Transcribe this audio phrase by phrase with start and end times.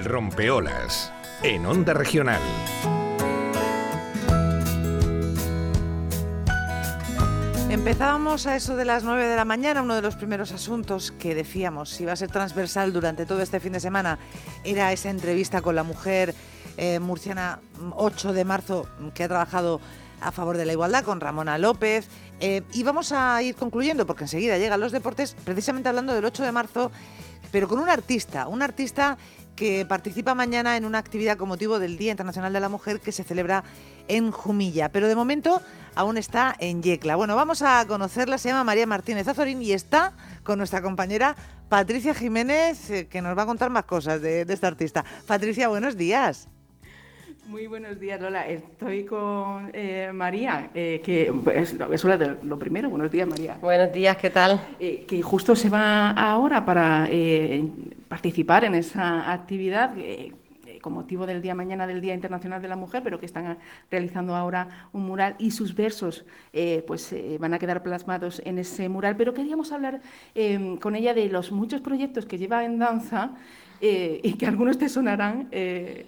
[0.00, 1.12] El rompeolas
[1.42, 2.40] en Onda Regional.
[7.68, 11.34] Empezábamos a eso de las 9 de la mañana, uno de los primeros asuntos que
[11.34, 14.18] decíamos si iba a ser transversal durante todo este fin de semana
[14.64, 16.34] era esa entrevista con la mujer
[16.78, 17.60] eh, murciana
[17.94, 19.82] 8 de marzo que ha trabajado
[20.22, 22.08] a favor de la igualdad con Ramona López.
[22.40, 26.42] Eh, y vamos a ir concluyendo porque enseguida llegan los deportes, precisamente hablando del 8
[26.42, 26.90] de marzo,
[27.52, 29.18] pero con un artista, un artista
[29.60, 33.12] que participa mañana en una actividad con motivo del Día Internacional de la Mujer que
[33.12, 33.62] se celebra
[34.08, 34.88] en Jumilla.
[34.88, 35.60] Pero de momento
[35.94, 37.14] aún está en Yecla.
[37.14, 41.36] Bueno, vamos a conocerla, se llama María Martínez Azorín y está con nuestra compañera
[41.68, 45.04] Patricia Jiménez, eh, que nos va a contar más cosas de, esta artista.
[45.26, 46.48] Patricia, buenos días.
[47.46, 48.48] Muy buenos días, Lola.
[48.48, 52.88] Estoy con eh, María, eh, que es, es lo, lo, primero.
[52.88, 53.58] Buenos días, María.
[53.60, 54.58] Buenos días, ¿qué tal?
[54.78, 57.06] que justo se va ahora para
[58.10, 59.94] participar en esa actividad
[60.80, 63.58] con motivo del día mañana del Día Internacional de la Mujer, pero que están
[63.90, 68.58] realizando ahora un mural y sus versos eh, pues eh, van a quedar plasmados en
[68.58, 69.16] ese mural.
[69.16, 70.00] Pero queríamos hablar
[70.80, 73.32] con ella de los muchos proyectos que lleva en danza.
[73.82, 75.48] Eh, y que algunos te sonarán,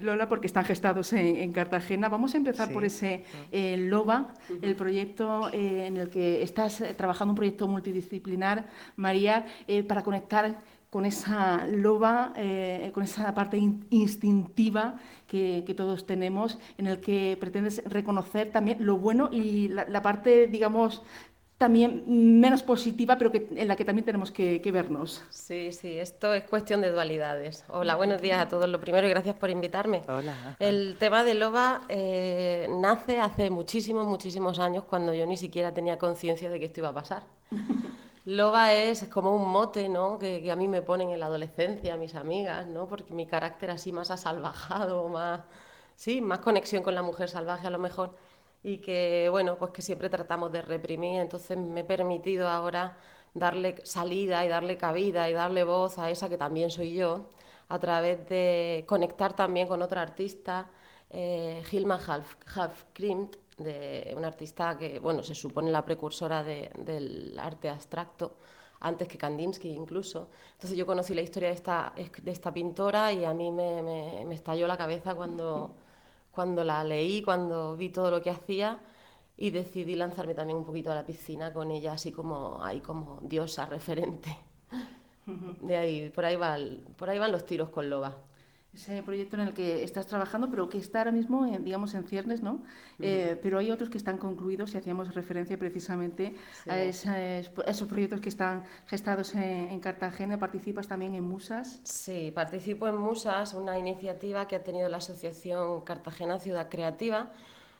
[0.00, 2.08] Lola, porque están gestados en, Cartagena.
[2.08, 7.68] Vamos a empezar por ese LOBA, el proyecto en el que estás trabajando, un proyecto
[7.68, 9.46] multidisciplinar, María,
[9.86, 10.58] para conectar
[10.90, 14.96] con esa loba, eh, con esa parte instintiva
[15.28, 21.02] que, todos tenemos, en el que pretendes reconocer también lo bueno y la, parte, digamos,
[21.56, 22.02] también
[22.40, 25.22] menos positiva, pero que, en la que también tenemos que, vernos.
[25.30, 27.64] Sí, sí, esto es cuestión de dualidades.
[27.68, 28.68] Hola, buenos días a todos.
[28.68, 30.02] Lo primero, y gracias por invitarme.
[30.08, 30.56] Hola.
[30.58, 35.98] El tema de Loba eh, nace hace muchísimos, muchísimos años, cuando yo ni siquiera tenía
[35.98, 37.22] conciencia de que esto iba a pasar.
[38.26, 40.18] Loba es como un mote, ¿no?
[40.18, 42.86] Que, a mí me ponen en la adolescencia, mis amigas, ¿no?
[42.86, 45.40] Porque mi carácter así más asalvajado, más,
[45.96, 48.14] sí, más conexión con la mujer salvaje a lo mejor,
[48.62, 52.96] y que, bueno, pues que siempre tratamos de reprimir, entonces me he permitido ahora
[53.34, 57.26] darle salida y darle cabida y darle voz a esa que también soy yo,
[57.68, 60.70] a través de conectar también con otra artista,
[61.10, 62.84] eh, Hilma Half, Half
[63.62, 68.36] de una artista que, bueno, se supone la precursora del arte abstracto,
[68.80, 70.28] antes que Kandinsky incluso.
[70.52, 74.34] Entonces yo conocí la historia de esta, de esta pintora y a mí me, me,
[74.34, 75.74] estalló la cabeza cuando,
[76.30, 78.78] cuando la leí, cuando vi todo lo que hacía
[79.36, 83.20] y decidí lanzarme también un poquito a la piscina con ella, así como, ahí como
[83.22, 84.36] diosa referente.
[85.60, 86.56] De ahí, por ahí, va
[86.96, 88.16] por ahí van los tiros con Loba
[88.72, 92.04] ese proyecto en el que estás trabajando, pero que está ahora mismo, en, digamos, en
[92.04, 92.62] ciernes, ¿no?
[93.00, 96.34] Eh, pero hay otros que están concluidos y hacíamos referencia precisamente
[96.68, 100.38] a, esos proyectos que están gestados en, Cartagena.
[100.38, 101.80] ¿Participas también en Musas?
[101.82, 107.32] Sí, participo en Musas, una iniciativa que ha tenido la Asociación Cartagena Ciudad Creativa,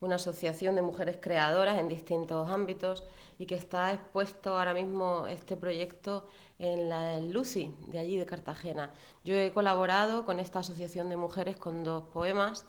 [0.00, 3.04] una asociación de mujeres creadoras en distintos ámbitos
[3.38, 6.28] y que está expuesto ahora mismo este proyecto
[6.62, 8.90] en la Lucy, de allí de Cartagena.
[9.24, 12.66] Yo he colaborado con esta asociación de mujeres con dos poemas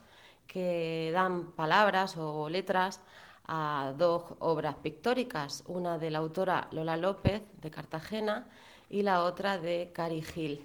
[0.48, 3.00] que dan palabras o letras
[3.46, 8.48] a dos obras pictóricas, una de la autora Lola López de Cartagena
[8.90, 10.64] y la otra de Cari Gil.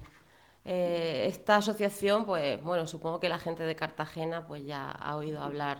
[0.65, 5.43] Eh, esta asociación, pues bueno, supongo que la gente de Cartagena pues ya ha oído
[5.43, 5.77] hablar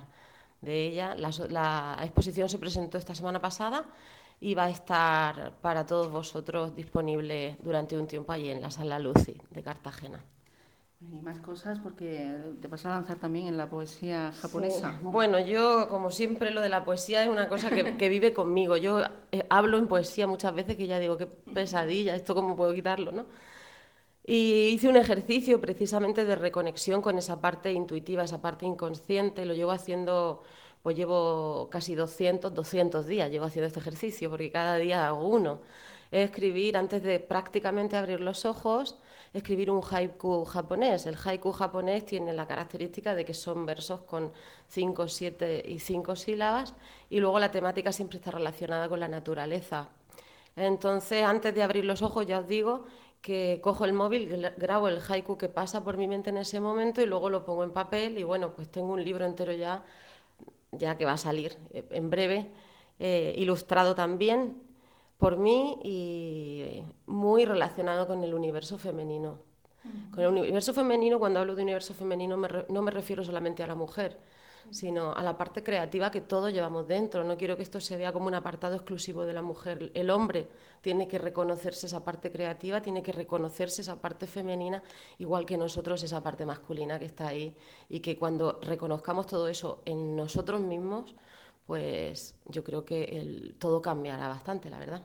[0.62, 1.16] de ella.
[1.16, 3.86] la exposición se presentó esta semana pasada
[4.40, 9.00] y va a estar para todos vosotros disponible durante un tiempo allí en la Sala
[9.00, 10.24] Lucy de Cartagena.
[11.02, 15.00] Y más cosas porque te vas a lanzar también en la poesía japonesa.
[15.02, 18.76] Bueno, yo como siempre lo de la poesía es una cosa que, vive conmigo.
[18.76, 19.02] Yo
[19.32, 23.14] eh, hablo en poesía muchas veces que ya digo, qué pesadilla, esto cómo puedo quitarlo,
[23.14, 23.28] ¿no?
[24.26, 29.54] Y hice un ejercicio precisamente de reconexión con esa parte intuitiva, esa parte inconsciente, lo
[29.54, 30.44] llevo haciendo
[30.82, 35.62] pues llevo casi 200, 200 días llevo haciendo este ejercicio, porque cada día hago uno.
[36.12, 38.98] Es escribir, antes de prácticamente abrir los ojos,
[39.34, 41.06] escribir un haiku japonés.
[41.06, 44.32] El haiku japonés tiene la característica de que son versos con
[44.70, 46.74] 5, 7 y 5 sílabas,
[47.10, 49.90] y luego la temática siempre está relacionada con la naturaleza.
[50.56, 52.86] Entonces, antes de abrir los ojos, ya os digo
[53.22, 57.02] que cojo el móvil, grabo el haiku que pasa por mi mente en ese momento
[57.02, 59.84] y luego lo pongo en papel y bueno, pues tengo un libro entero ya
[60.72, 62.52] ya que va a salir eh, en breve,
[63.00, 64.62] eh, ilustrado también
[65.18, 69.49] por mí y muy relacionado con el universo femenino.
[70.12, 73.76] Con el universo femenino, cuando hablo de universo femenino, no me refiero solamente a la
[73.76, 74.18] mujer,
[74.72, 77.24] sino a la parte creativa que todos llevamos dentro.
[77.24, 79.92] No quiero que esto se vea como un apartado exclusivo de la mujer.
[79.94, 80.48] El hombre
[80.82, 84.84] tiene que reconocerse esa parte creativa, tiene que reconocerse esa parte femenina,
[85.18, 87.56] igual que nosotros esa parte masculina que está ahí.
[87.90, 91.16] Y que cuando reconozcamos todo eso en nosotros mismos,
[91.66, 95.04] pues yo creo que el, todo cambiará bastante, la verdad.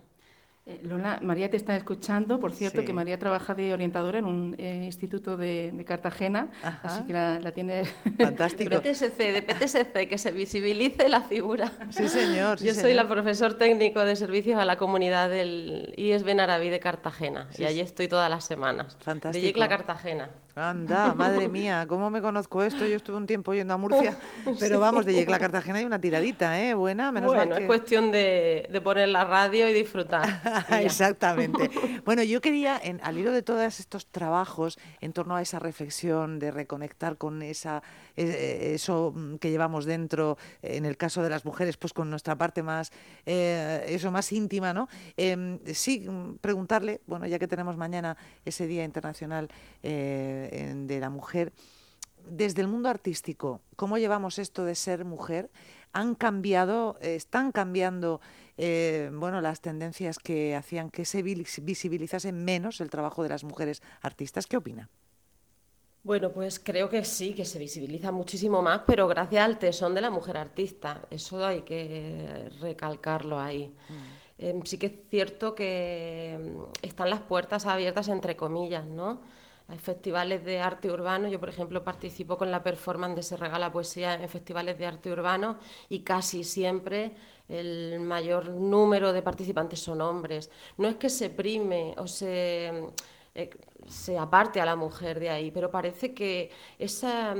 [0.67, 2.41] Eh, Lola, María te está escuchando.
[2.41, 6.49] Por cierto, que María trabaja de orientadora en un eh, instituto de, Cartagena,
[6.83, 7.85] así que la, tiene...
[8.19, 8.71] Fantástico.
[8.71, 11.71] de PTSC, de PTSC, que se visibilice la figura.
[11.91, 12.59] Sí, señor.
[12.63, 17.49] Yo soy la profesor técnico de servicios a la comunidad del IES Benaraví de Cartagena,
[17.59, 18.97] y allí estoy todas las semanas.
[19.01, 19.43] Fantástico.
[19.43, 20.31] De Yecla, Cartagena.
[20.56, 22.87] Anda, madre mía, ¿cómo me conozco esto?
[22.87, 24.17] Yo estuve un tiempo yendo a Murcia,
[24.61, 26.75] pero vamos, de Yecla, Cartagena hay una tiradita, ¿eh?
[26.75, 30.43] Buena, menos bueno, mal es cuestión de, de poner la radio y disfrutar.
[30.81, 31.71] Exactamente.
[32.05, 36.39] Bueno, yo quería, en, al hilo de todos estos trabajos en torno a esa reflexión
[36.39, 37.83] de reconectar con esa
[38.17, 42.37] eh, eso mm, que llevamos dentro, en el caso de las mujeres, pues con nuestra
[42.37, 42.93] parte más,
[43.25, 44.89] eh, eso más íntima, ¿no?
[45.17, 49.49] Em, sí, mm, preguntarle, bueno, ya que tenemos mañana ese Día Internacional
[49.83, 51.52] eh, de la Mujer,
[52.26, 55.50] desde el mundo artístico, ¿cómo llevamos esto de ser mujer?
[55.93, 58.20] ¿Han cambiado, están cambiando
[58.56, 63.82] eh, bueno, las tendencias que hacían que se visibilizase menos el trabajo de las mujeres
[64.00, 64.46] artistas.
[64.46, 64.88] ¿Qué opina?
[66.05, 70.02] Bueno, pues creo que sí, que se visibiliza muchísimo más, pero gracias al tesón de
[70.02, 71.06] la mujer artista.
[71.11, 73.75] Eso hay que recalcarlo ahí.
[73.88, 73.94] Mm.
[74.37, 79.23] Em, sí que es cierto que mm, están las puertas abiertas, entre comillas, ¿no?
[79.69, 81.29] Hay festivales de arte urbano.
[81.29, 85.11] Yo, por ejemplo, participo con la performance de Se Regala Poesía en festivales de arte
[85.11, 85.59] urbano
[85.89, 87.13] y casi siempre
[87.49, 90.51] el mayor número de participantes son hombres.
[90.77, 92.91] No es que se prime o se,
[93.35, 93.51] eh,
[93.89, 97.35] se aparte a la mujer de ahí, pero parece que esa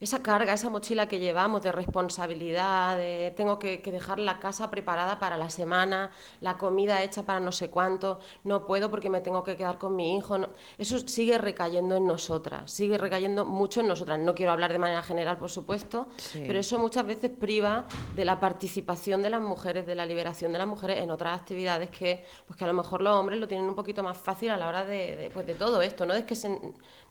[0.00, 5.18] esa carga, esa mochila que llevamos de responsabilidad, de tengo que, dejar la casa preparada
[5.18, 6.10] para la semana,
[6.40, 9.94] la comida hecha para no sé cuánto, no puedo porque me tengo que quedar con
[9.96, 10.36] mi hijo.
[10.78, 14.18] Eso sigue recayendo en nosotras, sigue recayendo mucho en nosotras.
[14.18, 18.40] No quiero hablar de manera general, por supuesto, pero eso muchas veces priva de la
[18.40, 22.58] participación de las mujeres, de la liberación de las mujeres en otras actividades que, pues
[22.58, 24.84] que a lo mejor los hombres lo tienen un poquito más fácil a la hora
[24.84, 26.04] de, de, pues de todo esto.
[26.06, 26.58] No es que se,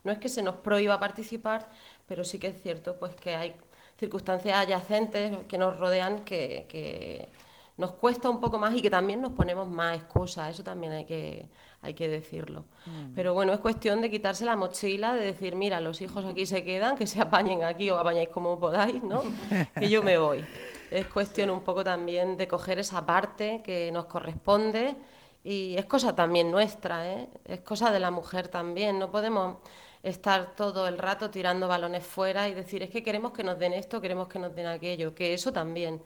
[0.04, 1.70] no es que se nos prohíba participar,
[2.08, 3.56] pero sí que es cierto pues que hay
[3.98, 7.30] circunstancias adyacentes que nos rodean que,
[7.76, 11.06] nos cuesta un poco más y que también nos ponemos más excusas, eso también hay
[11.06, 11.48] que,
[11.82, 12.66] hay que decirlo.
[12.86, 13.14] Mm.
[13.16, 16.64] Pero bueno, es cuestión de quitarse la mochila, de decir, mira, los hijos aquí se
[16.64, 19.24] quedan, que se apañen aquí o apañáis como podáis, ¿no?
[19.80, 20.46] que yo me voy.
[20.92, 24.96] Es cuestión un poco también de coger esa parte que nos corresponde
[25.44, 27.30] y es cosa también nuestra, ¿eh?
[27.44, 29.58] es cosa de la mujer también, no podemos
[30.04, 33.74] estar todo el rato tirando balones fuera y decir, es que queremos que nos den
[33.74, 36.02] esto, queremos que nos den aquello, que eso también.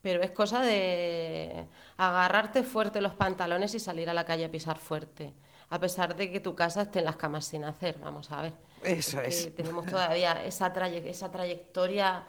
[0.00, 1.66] Pero es cosa de
[1.96, 5.32] agarrarte fuerte los pantalones y salir a la calle a pisar fuerte,
[5.70, 8.52] a pesar de que tu casa esté en las camas sin hacer, vamos a ver.
[8.82, 9.54] Eso es.
[9.54, 12.24] Tenemos todavía esa, esa trayectoria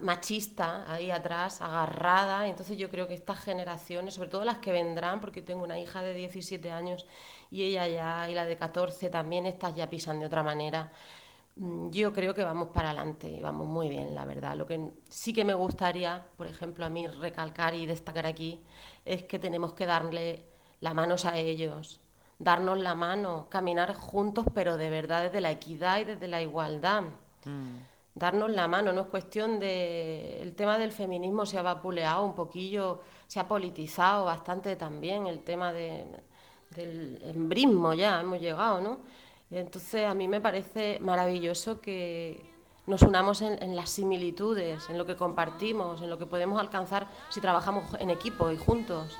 [0.00, 2.48] machista ahí atrás, agarrada.
[2.48, 6.02] Entonces yo creo que estas generaciones, sobre todo las que vendrán, porque tengo una hija
[6.02, 7.06] de 17 años
[7.50, 10.92] y ella ya, y la de 14 también, estas ya pisan de otra manera.
[11.56, 14.56] Mm, yo creo que vamos para adelante y vamos muy bien, la verdad.
[14.56, 18.60] Lo que sí que me gustaría, por ejemplo, a mí recalcar y destacar aquí,
[19.04, 20.44] es que tenemos que darle
[20.80, 22.00] la mano a ellos,
[22.38, 27.02] darnos la mano, caminar juntos, pero de verdad desde la equidad y desde la igualdad.
[27.44, 27.76] Mm.
[28.20, 30.40] Darnos la mano, no es cuestión de...
[30.42, 35.40] El tema del feminismo se ha vapuleado un poquillo, se ha politizado bastante también, el
[35.40, 36.06] tema de
[36.70, 38.98] del embrismo ya hemos llegado, ¿no?
[39.50, 42.48] Entonces a mí me parece maravilloso que
[42.86, 47.40] nos unamos en, las similitudes, en lo que compartimos, en lo que podemos alcanzar si
[47.40, 49.16] trabajamos en equipo y juntos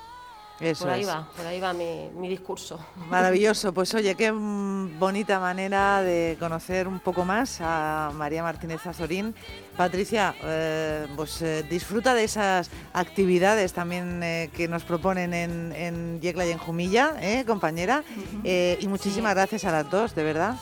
[0.79, 2.79] por ahí va, por ahí va mi, discurso.
[3.09, 9.35] Maravilloso, pues oye, qué bonita manera de conocer un poco más a María Martínez Azorín.
[9.76, 16.21] Patricia, eh, pues eh, disfruta de esas actividades también eh, que nos proponen en, en
[16.21, 17.14] Yecla y en Jumilla,
[17.47, 18.05] compañera,
[18.45, 20.57] y muchísimas gracias a las dos, de verdad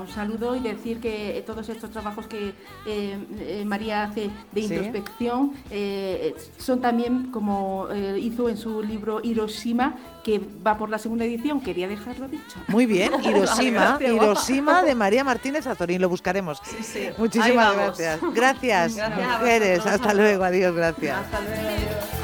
[0.00, 2.54] un saludo y decir que eh, todos estos trabajos que
[2.86, 5.52] eh, eh, María hace de introspección
[6.58, 11.88] son también, como hizo en su libro Hiroshima, que va por la segunda edición, quería
[11.88, 12.58] dejarlo dicho.
[12.68, 16.60] Muy bien, Hiroshima, Hiroshima de María Martínez Azorín, lo buscaremos.
[17.18, 18.20] Muchísimas gracias.
[18.34, 18.96] gracias.
[18.96, 19.86] Gracias, mujeres.
[19.86, 21.16] Hasta luego, adiós, gracias.
[21.18, 22.19] Hasta luego, adiós.